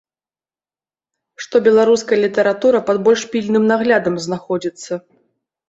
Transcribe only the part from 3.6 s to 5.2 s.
наглядам знаходзіцца.